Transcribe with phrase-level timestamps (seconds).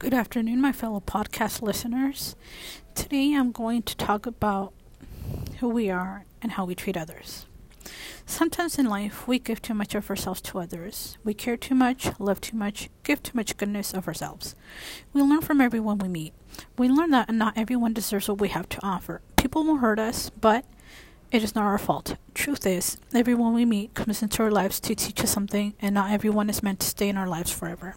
[0.00, 2.36] Good afternoon, my fellow podcast listeners.
[2.94, 4.72] Today I'm going to talk about
[5.58, 7.46] who we are and how we treat others.
[8.24, 11.18] Sometimes in life, we give too much of ourselves to others.
[11.24, 14.54] We care too much, love too much, give too much goodness of ourselves.
[15.12, 16.32] We learn from everyone we meet.
[16.78, 19.20] We learn that not everyone deserves what we have to offer.
[19.34, 20.64] People will hurt us, but
[21.32, 22.14] it is not our fault.
[22.48, 26.10] Truth is, everyone we meet comes into our lives to teach us something, and not
[26.10, 27.94] everyone is meant to stay in our lives forever.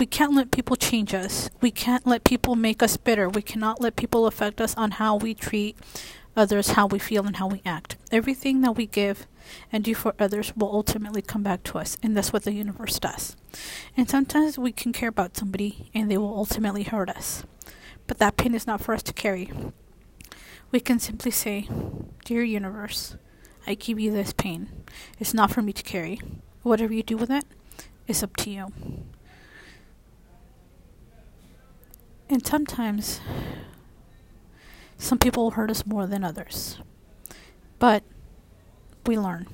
[0.00, 1.50] We can't let people change us.
[1.60, 3.28] We can't let people make us bitter.
[3.28, 5.76] We cannot let people affect us on how we treat
[6.36, 7.94] others, how we feel, and how we act.
[8.10, 9.28] Everything that we give
[9.70, 12.98] and do for others will ultimately come back to us, and that's what the universe
[12.98, 13.36] does.
[13.96, 17.44] And sometimes we can care about somebody, and they will ultimately hurt us.
[18.08, 19.52] But that pain is not for us to carry.
[20.72, 21.68] We can simply say,
[22.24, 23.14] Dear universe,
[23.66, 24.68] I give you this pain.
[25.18, 26.20] It's not for me to carry.
[26.62, 27.44] Whatever you do with it,
[27.78, 28.72] it is up to you.
[32.28, 33.20] And sometimes
[34.98, 36.78] some people hurt us more than others.
[37.78, 38.02] But
[39.04, 39.46] we learn.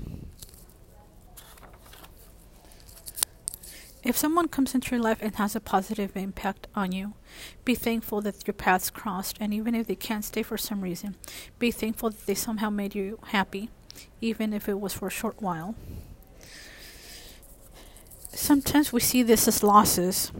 [4.02, 7.14] If someone comes into your life and has a positive impact on you,
[7.64, 11.14] be thankful that your paths crossed, and even if they can't stay for some reason,
[11.60, 13.70] be thankful that they somehow made you happy,
[14.20, 15.74] even if it was for a short while.
[18.34, 20.32] Sometimes we see this as losses,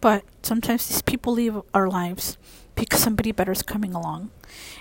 [0.00, 2.36] but sometimes these people leave our lives
[2.74, 4.30] because somebody better is coming along.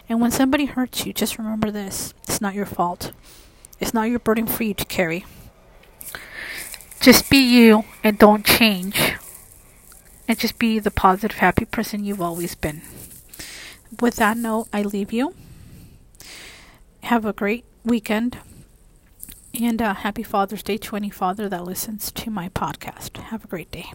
[0.09, 3.11] And when somebody hurts you, just remember this it's not your fault,
[3.79, 5.25] it's not your burden for you to carry.
[6.99, 9.13] Just be you and don't change.
[10.25, 12.81] And just be the positive, happy person you've always been.
[13.99, 15.35] With that note, I leave you.
[17.01, 18.37] Have a great weekend.
[19.59, 23.17] And uh, happy Father's Day to any father that listens to my podcast.
[23.17, 23.91] Have a great day.